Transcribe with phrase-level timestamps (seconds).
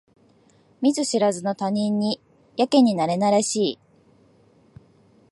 [0.81, 2.19] 見ず知らずの他人に
[2.57, 3.79] やけになれなれしい